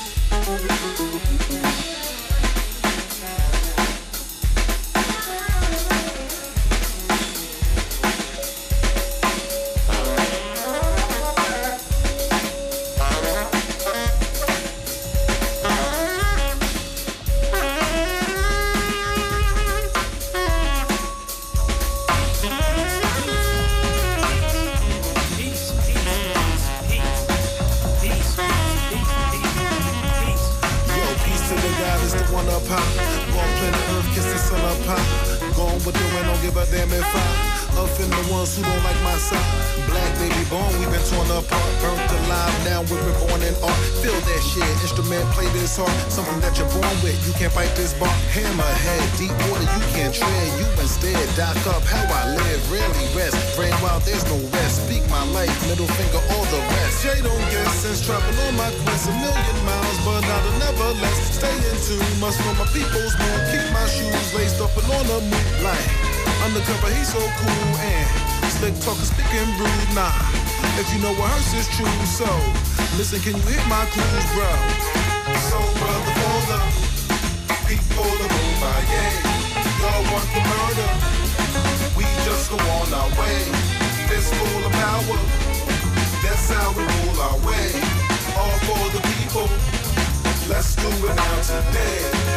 Listen, 73.20 73.34
can 73.34 73.42
you 73.42 73.58
hit 73.58 73.68
my 73.68 73.86
clues, 73.86 74.26
bro? 74.34 74.50
So, 75.50 75.60
brother, 75.80 76.14
for 76.20 76.40
the 76.48 76.60
people 77.68 78.04
of 78.04 78.32
Mumbai, 78.32 78.80
y'all 79.80 80.04
want 80.14 80.30
the 80.34 80.42
murder? 80.48 80.90
We 81.98 82.04
just 82.26 82.50
go 82.50 82.58
on 82.58 82.94
our 82.94 83.10
way. 83.20 83.40
Fist 84.08 84.34
full 84.36 84.66
of 84.66 84.72
power. 84.72 85.20
That's 86.24 86.50
how 86.50 86.72
we 86.72 86.84
rule 86.84 87.20
our 87.22 87.38
way. 87.46 87.72
All 88.38 88.58
for 88.68 88.90
the 88.96 89.02
people. 89.16 89.48
Let's 90.48 90.76
do 90.76 90.88
it 90.88 91.16
now 91.16 91.42
today. 91.42 92.29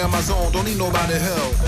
In 0.00 0.10
my 0.10 0.20
zone, 0.20 0.50
don't 0.52 0.64
need 0.64 0.78
nobody 0.78 1.14
help. 1.14 1.59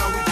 down. 0.00 0.12
We 0.14 0.29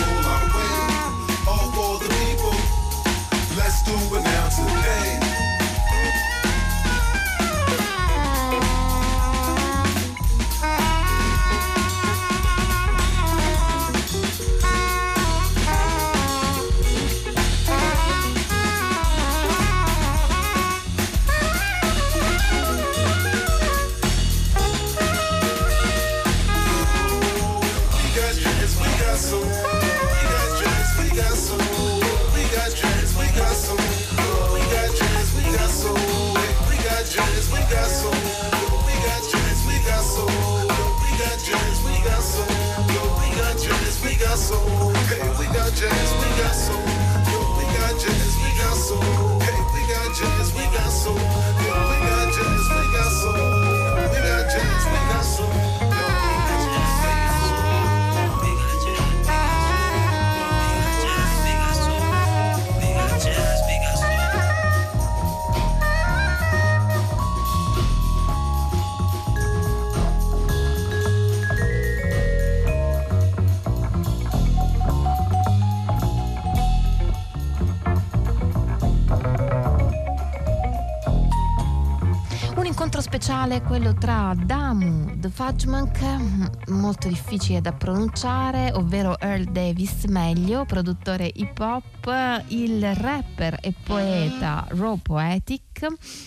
speciale 83.49 83.63
quello 83.63 83.95
tra 83.95 84.35
Damu 84.37 85.19
The 85.19 85.31
Fudgmonk, 85.31 86.69
molto 86.69 87.09
difficile 87.09 87.63
da 87.63 87.73
pronunciare, 87.73 88.73
ovvero 88.75 89.19
Earl 89.19 89.45
Davis 89.45 90.05
meglio, 90.05 90.67
produttore 90.67 91.31
hip 91.35 91.59
hop, 91.59 92.45
il 92.49 92.95
rapper 92.95 93.59
e 93.63 93.73
poeta 93.83 94.67
Raw 94.69 94.99
Poetic, 95.01 95.87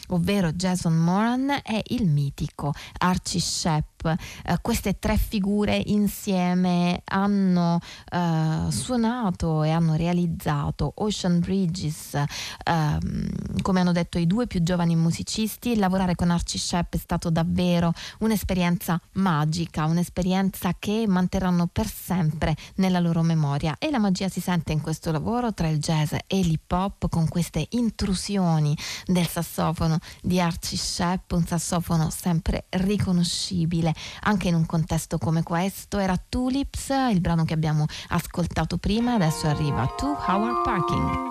ovvero 0.09 0.51
Jason 0.51 0.95
Moran 0.95 1.49
e 1.63 1.83
il 1.89 2.07
mitico 2.07 2.73
Archie 2.97 3.39
Shepp 3.39 3.90
eh, 4.05 4.17
queste 4.61 4.99
tre 4.99 5.17
figure 5.17 5.81
insieme 5.85 7.01
hanno 7.05 7.79
eh, 8.11 8.65
suonato 8.69 9.63
e 9.63 9.69
hanno 9.69 9.95
realizzato 9.95 10.93
Ocean 10.95 11.39
Bridges, 11.39 12.21
ehm, 12.63 13.61
come 13.61 13.79
hanno 13.79 13.91
detto 13.91 14.17
i 14.17 14.27
due 14.27 14.47
più 14.47 14.61
giovani 14.63 14.95
musicisti. 14.95 15.75
Lavorare 15.75 16.15
con 16.15 16.29
Archie 16.29 16.59
Shepp 16.59 16.95
è 16.95 16.97
stato 16.97 17.29
davvero 17.29 17.93
un'esperienza 18.19 18.99
magica, 19.13 19.85
un'esperienza 19.85 20.75
che 20.77 21.05
manterranno 21.07 21.67
per 21.67 21.87
sempre 21.87 22.55
nella 22.75 22.99
loro 22.99 23.21
memoria 23.21 23.75
e 23.79 23.91
la 23.91 23.99
magia 23.99 24.29
si 24.29 24.41
sente 24.41 24.71
in 24.71 24.81
questo 24.81 25.11
lavoro 25.11 25.53
tra 25.53 25.67
il 25.67 25.79
jazz 25.79 26.13
e 26.27 26.41
l'hip 26.41 26.71
hop 26.71 27.09
con 27.09 27.27
queste 27.27 27.67
intrusioni 27.71 28.75
del 29.05 29.27
sassofono 29.27 29.99
di 30.21 30.39
Archie 30.39 30.77
Shepp, 30.77 31.31
un 31.31 31.45
sassofono 31.45 32.09
sempre 32.09 32.65
riconoscibile 32.69 33.90
anche 34.23 34.47
in 34.47 34.55
un 34.55 34.65
contesto 34.65 35.17
come 35.17 35.43
questo. 35.43 35.97
Era 35.97 36.17
Tulips, 36.17 36.89
il 37.11 37.21
brano 37.21 37.45
che 37.45 37.53
abbiamo 37.53 37.85
ascoltato 38.09 38.77
prima, 38.77 39.13
adesso 39.13 39.47
arriva 39.47 39.85
To 39.97 40.17
Howard 40.27 40.63
Parking. 40.63 41.29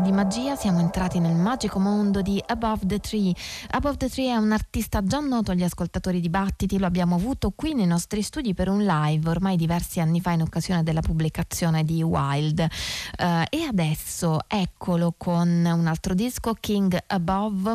Di 0.00 0.12
magia, 0.12 0.56
siamo 0.56 0.80
entrati 0.80 1.18
nel 1.18 1.34
magico 1.34 1.78
mondo 1.78 2.22
di 2.22 2.42
Above 2.46 2.86
the 2.86 2.98
Tree. 2.98 3.34
Above 3.76 3.98
the 3.98 4.08
Tree 4.08 4.30
è 4.30 4.36
un 4.36 4.52
artista 4.52 5.02
già 5.02 5.20
noto 5.20 5.50
agli 5.50 5.62
ascoltatori 5.62 6.18
di 6.20 6.30
Battiti, 6.30 6.78
lo 6.78 6.86
abbiamo 6.86 7.14
avuto 7.14 7.52
qui 7.54 7.74
nei 7.74 7.84
nostri 7.84 8.22
studi 8.22 8.54
per 8.54 8.70
un 8.70 8.82
live 8.82 9.28
ormai 9.28 9.56
diversi 9.56 10.00
anni 10.00 10.22
fa 10.22 10.30
in 10.30 10.40
occasione 10.40 10.82
della 10.82 11.02
pubblicazione 11.02 11.84
di 11.84 12.02
Wild. 12.02 12.60
Uh, 12.60 13.42
e 13.50 13.64
adesso 13.68 14.38
eccolo 14.48 15.12
con 15.18 15.46
un 15.46 15.86
altro 15.86 16.14
disco, 16.14 16.54
King 16.58 16.98
Above, 17.06 17.74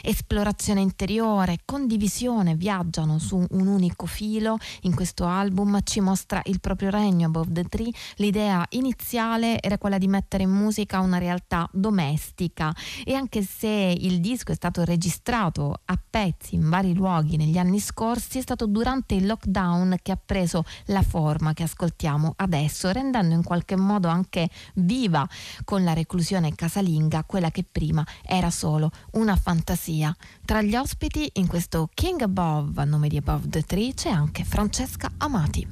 esplorazione 0.00 0.80
interiore, 0.80 1.58
condivisione, 1.66 2.54
viaggiano 2.54 3.18
su 3.18 3.44
un 3.50 3.66
unico 3.66 4.06
filo. 4.06 4.56
In 4.82 4.94
questo 4.94 5.26
album 5.26 5.80
ci 5.84 6.00
mostra 6.00 6.40
il 6.46 6.60
proprio 6.60 6.88
regno 6.88 7.26
Above 7.26 7.52
the 7.52 7.64
Tree. 7.64 7.92
L'idea 8.16 8.64
iniziale 8.70 9.60
era 9.60 9.76
quella 9.76 9.98
di 9.98 10.08
mettere 10.08 10.44
in 10.44 10.50
musica 10.50 11.00
una 11.00 11.18
realtà 11.18 11.68
domestica 11.74 12.74
e 13.04 13.12
anche 13.12 13.42
se 13.42 13.68
il 13.68 14.20
disco 14.20 14.52
è 14.52 14.54
stato 14.54 14.82
registrato 14.82 15.40
a 15.46 15.98
pezzi 16.08 16.54
in 16.54 16.68
vari 16.68 16.94
luoghi 16.94 17.36
negli 17.36 17.58
anni 17.58 17.80
scorsi, 17.80 18.38
è 18.38 18.42
stato 18.42 18.66
durante 18.66 19.14
il 19.14 19.26
lockdown 19.26 19.96
che 20.00 20.12
ha 20.12 20.18
preso 20.24 20.64
la 20.86 21.02
forma 21.02 21.52
che 21.52 21.64
ascoltiamo 21.64 22.34
adesso, 22.36 22.90
rendendo 22.92 23.34
in 23.34 23.42
qualche 23.42 23.76
modo 23.76 24.06
anche 24.06 24.48
viva 24.74 25.28
con 25.64 25.82
la 25.82 25.94
reclusione 25.94 26.54
casalinga 26.54 27.24
quella 27.24 27.50
che 27.50 27.64
prima 27.70 28.06
era 28.24 28.50
solo 28.50 28.90
una 29.12 29.34
fantasia. 29.34 30.14
Tra 30.44 30.62
gli 30.62 30.76
ospiti 30.76 31.28
in 31.34 31.48
questo 31.48 31.88
King 31.92 32.20
Above 32.20 32.80
a 32.80 32.84
nome 32.84 33.08
di 33.08 33.16
Above 33.16 33.48
the 33.48 33.62
Tree 33.62 33.94
c'è 33.94 34.10
anche 34.10 34.44
Francesca 34.44 35.10
Amati. 35.18 35.66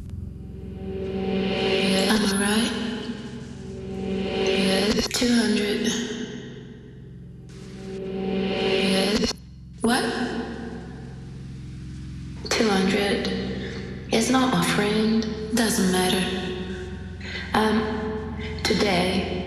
I'm 2.09 2.39
right. 2.41 2.73
Yeah, 4.03 4.93
200. 4.95 6.11
What? 9.81 10.05
200. 12.51 13.29
It's 14.13 14.29
not 14.29 14.53
my 14.53 14.63
friend. 14.63 15.27
Doesn't 15.55 15.91
matter. 15.91 16.23
Um, 17.55 18.37
today. 18.63 19.47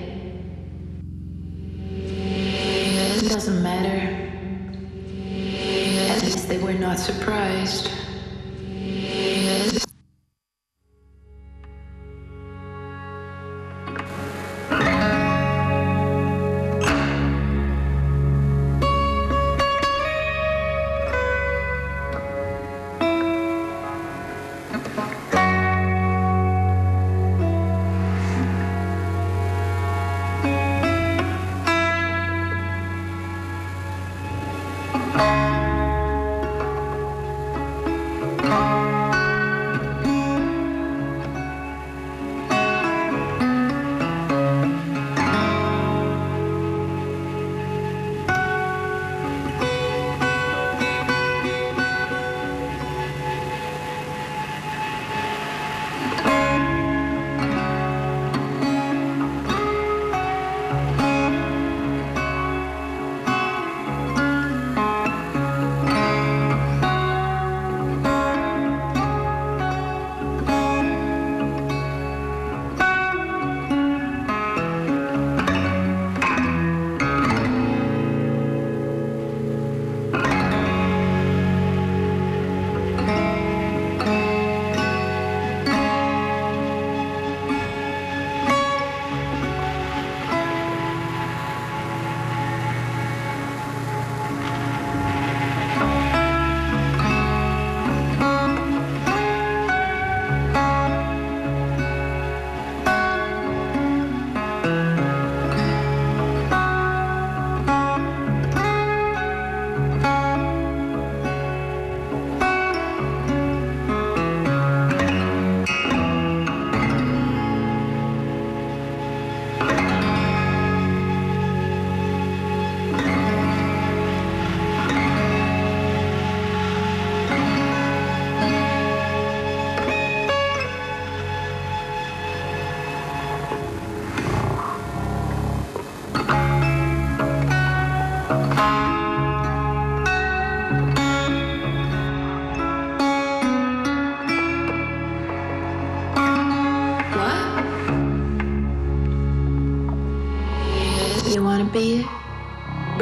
It 1.96 3.30
doesn't 3.30 3.62
matter. 3.62 4.32
At 6.10 6.24
least 6.24 6.48
they 6.48 6.58
were 6.58 6.74
not 6.74 6.98
surprised. 6.98 7.92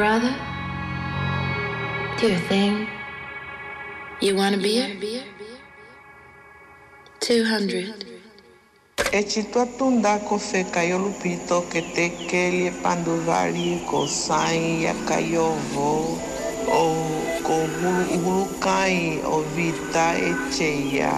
brother. 0.01 0.33
Dear 2.17 2.39
thing. 2.49 2.87
You 4.19 4.35
want 4.35 4.55
a 4.55 4.57
beer? 4.57 4.87
Two 7.19 7.43
hundred. 7.45 8.05
Echitua 9.19 9.63
atunda 9.67 10.17
kofe 10.27 10.63
kayo 10.73 10.97
lupito 11.03 11.61
kete 11.69 12.09
kele 12.29 12.71
panduvari 12.81 13.85
kosai 13.85 14.89
vo 15.73 16.17
o 16.79 16.83
kohulukai 17.45 19.21
ovita 19.35 20.07
echeya 20.29 21.13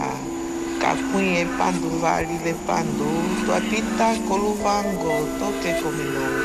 kakuye 0.82 1.46
panduvari 1.58 2.36
le 2.44 2.54
pandu 2.68 3.12
tuapita 3.46 4.10
koluvango 4.28 5.16
toke 5.40 5.72
komino. 5.82 6.43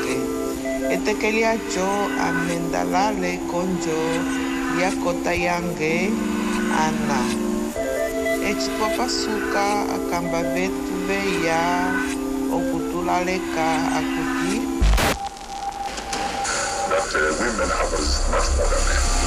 Este 0.89 1.15
quería 1.15 1.55
yo 1.75 1.87
amendalale 2.19 3.39
con 3.51 3.67
yo 3.81 4.01
y 4.79 4.83
acotayangue 4.83 6.09
ana. 6.73 7.21
Expo. 8.43 8.79
That 16.89 17.13
women 17.39 17.69
have 17.69 17.93
us 17.93 18.29
much 18.31 18.49
men. 18.57 19.18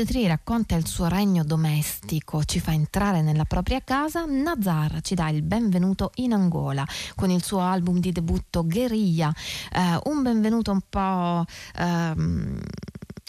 The 0.00 0.06
Tree 0.06 0.28
racconta 0.28 0.76
il 0.76 0.86
suo 0.86 1.08
regno 1.08 1.44
domestico, 1.44 2.42
ci 2.44 2.58
fa 2.58 2.72
entrare 2.72 3.20
nella 3.20 3.44
propria 3.44 3.82
casa, 3.84 4.24
Nazar 4.24 5.02
ci 5.02 5.14
dà 5.14 5.28
il 5.28 5.42
benvenuto 5.42 6.12
in 6.14 6.32
Angola 6.32 6.86
con 7.14 7.28
il 7.28 7.44
suo 7.44 7.60
album 7.60 7.98
di 7.98 8.10
debutto 8.10 8.64
Guerriglia, 8.64 9.30
eh, 9.70 10.00
un 10.04 10.22
benvenuto 10.22 10.70
un 10.70 10.80
po'... 10.88 11.44
Ehm, 11.76 12.60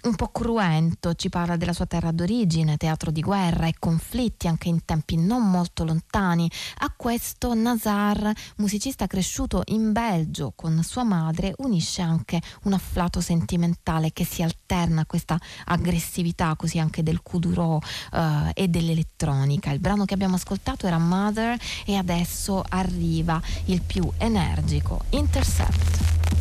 un 0.03 0.15
po' 0.15 0.29
cruento, 0.29 1.13
ci 1.13 1.29
parla 1.29 1.57
della 1.57 1.73
sua 1.73 1.85
terra 1.85 2.11
d'origine, 2.11 2.77
teatro 2.77 3.11
di 3.11 3.21
guerra 3.21 3.67
e 3.67 3.75
conflitti 3.77 4.47
anche 4.47 4.67
in 4.69 4.83
tempi 4.85 5.15
non 5.17 5.49
molto 5.49 5.83
lontani. 5.83 6.49
A 6.79 6.93
questo 6.95 7.53
Nazar, 7.53 8.31
musicista 8.57 9.07
cresciuto 9.07 9.61
in 9.65 9.91
Belgio 9.91 10.53
con 10.55 10.81
sua 10.83 11.03
madre, 11.03 11.53
unisce 11.57 12.01
anche 12.01 12.41
un 12.63 12.73
afflato 12.73 13.21
sentimentale 13.21 14.11
che 14.11 14.25
si 14.25 14.41
alterna 14.41 15.01
a 15.01 15.05
questa 15.05 15.39
aggressività 15.65 16.55
così 16.55 16.79
anche 16.79 17.03
del 17.03 17.21
kuduro 17.21 17.79
eh, 18.13 18.51
e 18.53 18.67
dell'elettronica. 18.67 19.71
Il 19.71 19.79
brano 19.79 20.05
che 20.05 20.13
abbiamo 20.13 20.35
ascoltato 20.35 20.87
era 20.87 20.97
Mother 20.97 21.57
e 21.85 21.95
adesso 21.95 22.63
arriva 22.67 23.41
il 23.65 23.81
più 23.81 24.09
energico 24.17 25.03
Intercept. 25.09 26.40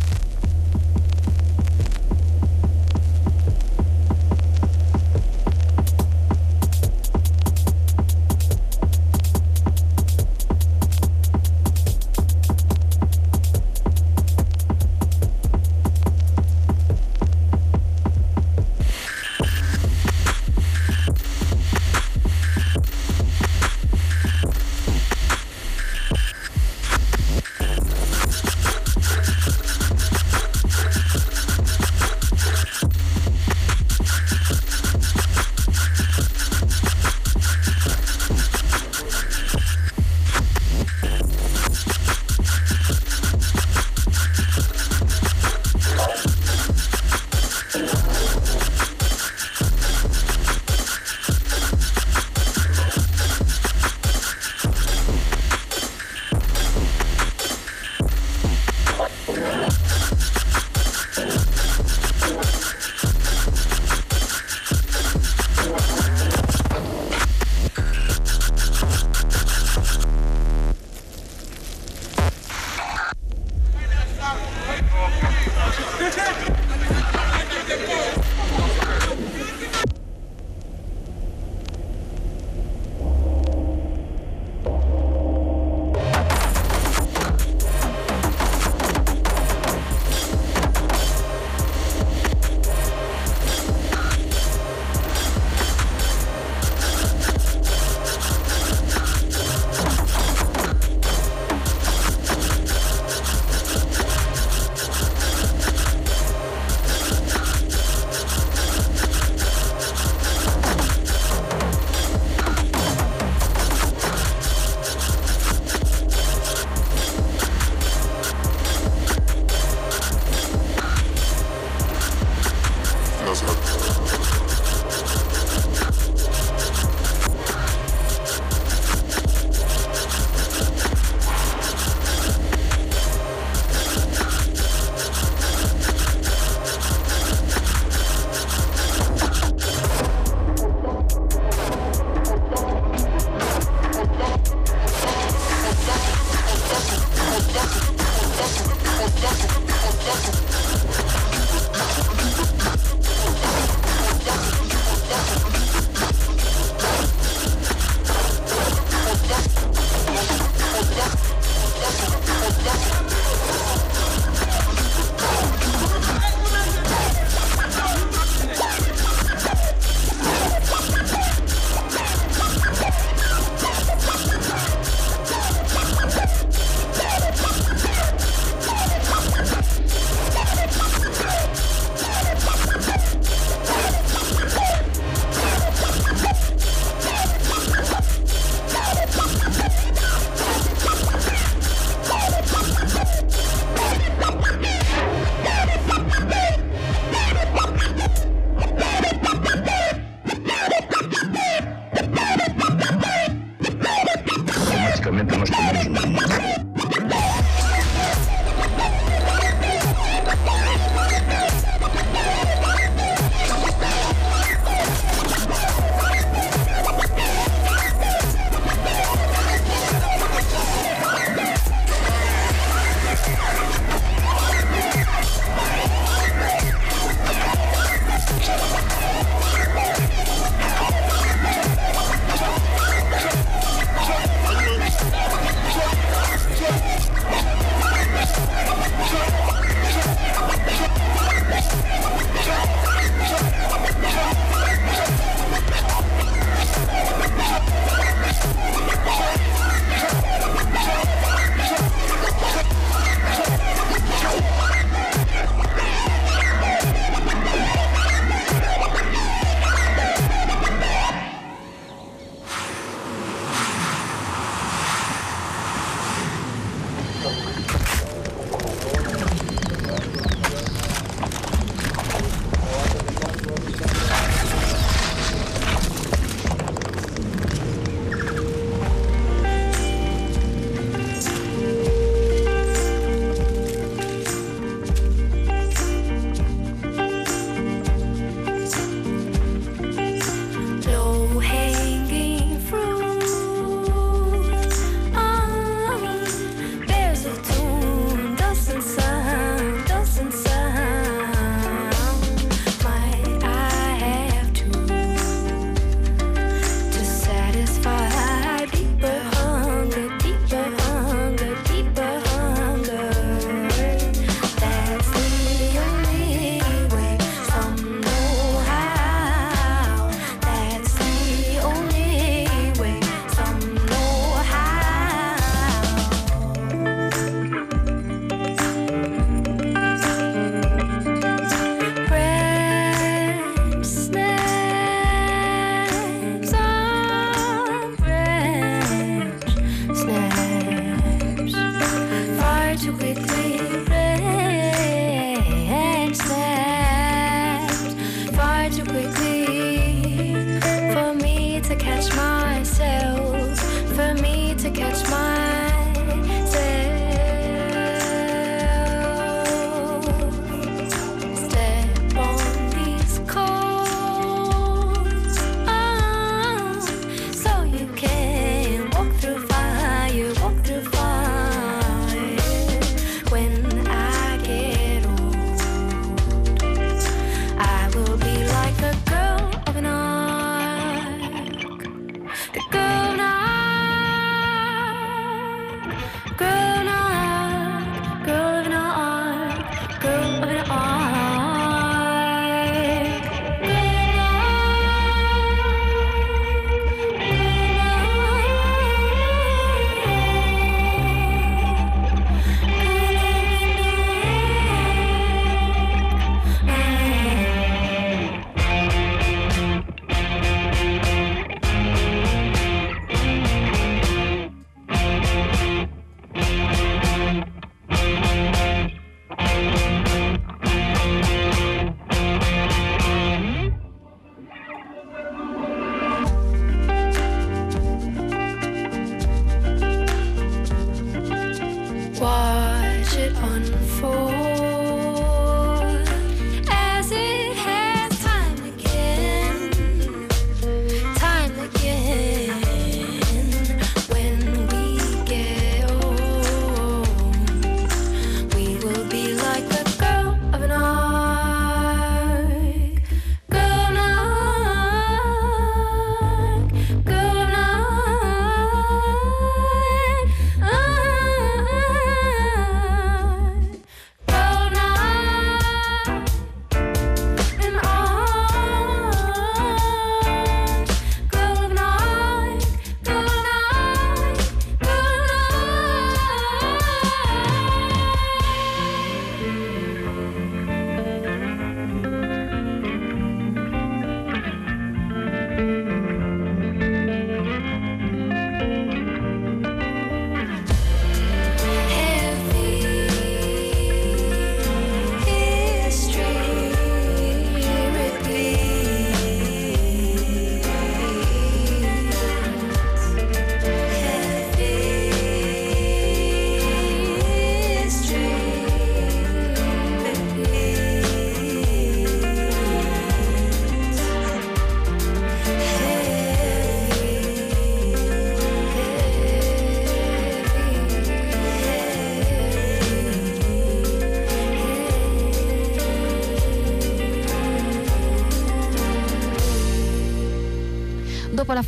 it 433.20 433.36
on 433.36 433.60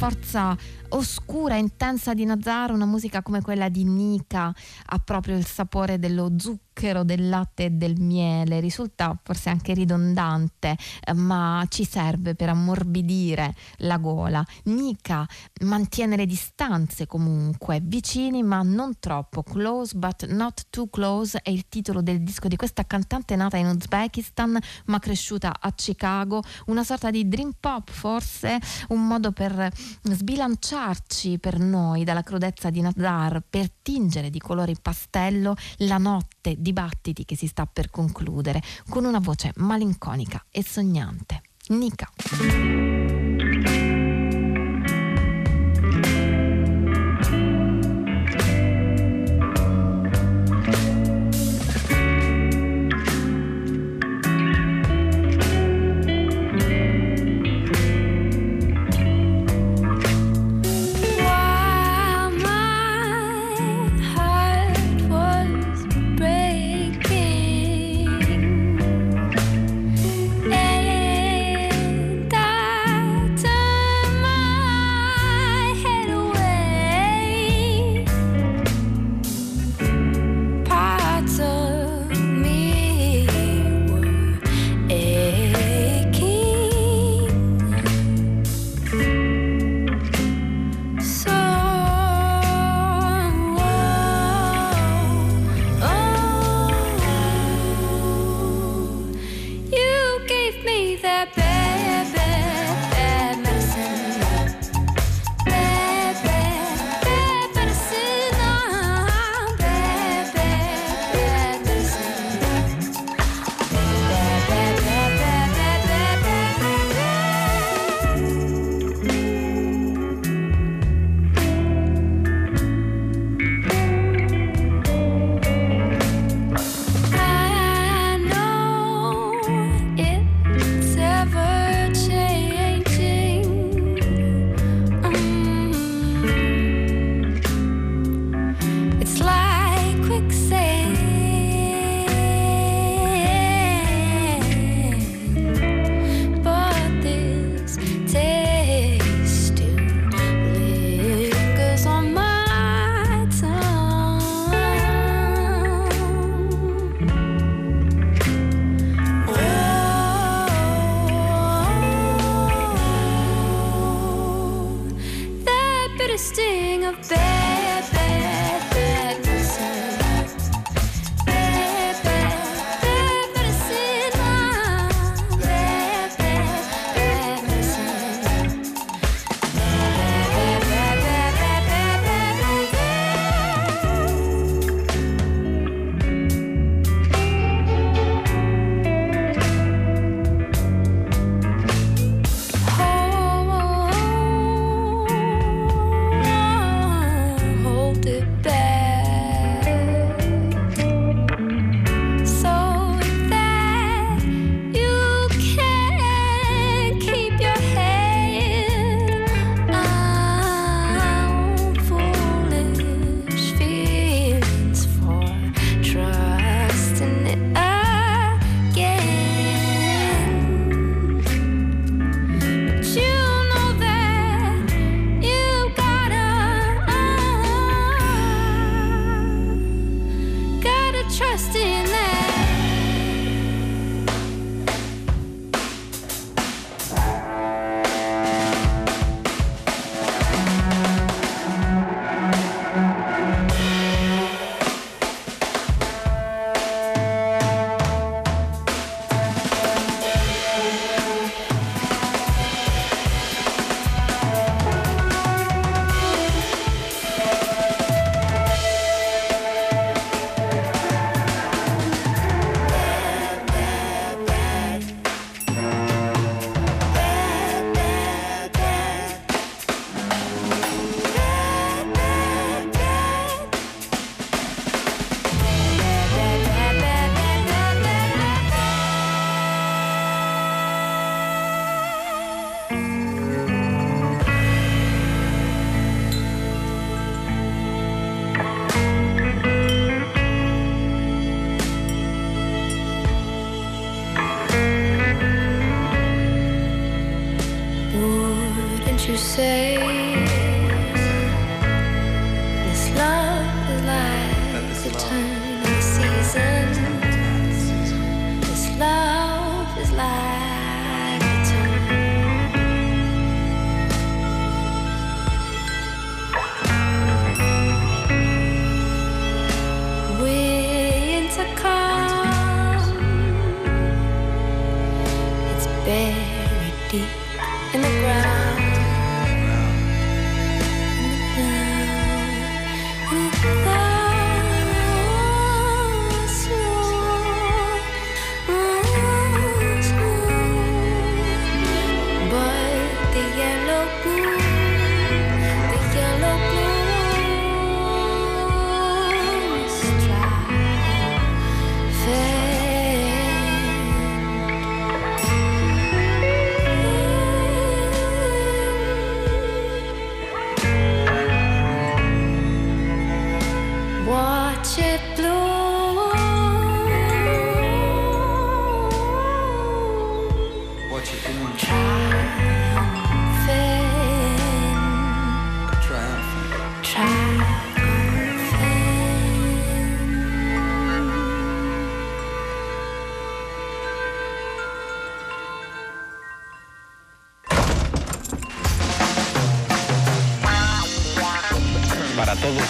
forza 0.02 0.56
oscura 0.88 1.54
intensa 1.54 2.12
di 2.12 2.24
Nazar, 2.24 2.72
una 2.72 2.86
musica 2.86 3.22
come 3.22 3.40
quella 3.40 3.68
di 3.68 3.84
Nika 3.84 4.52
ha 4.86 4.98
proprio 4.98 5.36
il 5.36 5.46
sapore 5.46 6.00
dello 6.00 6.32
zucchero, 6.36 6.71
del 6.82 7.28
latte 7.28 7.66
e 7.66 7.70
del 7.70 8.00
miele. 8.00 8.58
Risulta 8.58 9.16
forse 9.22 9.50
anche 9.50 9.72
ridondante, 9.72 10.76
eh, 11.04 11.12
ma 11.12 11.64
ci 11.68 11.84
serve 11.84 12.34
per 12.34 12.48
ammorbidire 12.48 13.54
la 13.78 13.98
gola. 13.98 14.44
Nika 14.64 15.26
mantiene 15.62 16.16
le 16.16 16.26
distanze 16.26 17.06
comunque, 17.06 17.80
vicini 17.82 18.42
ma 18.42 18.62
non 18.62 18.98
troppo. 18.98 19.44
Close 19.44 19.96
but 19.96 20.26
not 20.26 20.66
too 20.70 20.88
close 20.88 21.38
è 21.40 21.50
il 21.50 21.68
titolo 21.68 22.02
del 22.02 22.22
disco 22.22 22.48
di 22.48 22.56
questa 22.56 22.84
cantante 22.84 23.36
nata 23.36 23.56
in 23.56 23.66
Uzbekistan 23.66 24.58
ma 24.86 24.98
cresciuta 24.98 25.54
a 25.60 25.72
Chicago. 25.72 26.42
Una 26.66 26.82
sorta 26.82 27.10
di 27.10 27.28
dream 27.28 27.52
pop 27.60 27.90
forse, 27.90 28.58
un 28.88 29.06
modo 29.06 29.30
per 29.30 29.70
sbilanciarci 30.02 31.38
per 31.38 31.60
noi 31.60 32.02
dalla 32.02 32.24
crudezza 32.24 32.70
di 32.70 32.80
Nazar, 32.80 33.42
per 33.48 33.70
tingere 33.70 34.30
di 34.30 34.40
colori 34.40 34.74
pastello 34.80 35.54
la 35.78 35.98
notte 35.98 36.56
di 36.58 36.71
battiti 36.72 37.24
che 37.24 37.36
si 37.36 37.46
sta 37.46 37.66
per 37.66 37.90
concludere, 37.90 38.62
con 38.88 39.04
una 39.04 39.20
voce 39.20 39.52
malinconica 39.56 40.44
e 40.50 40.64
sognante. 40.64 41.42
Nika. 41.68 42.10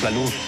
La 0.03 0.11
luz. 0.11 0.42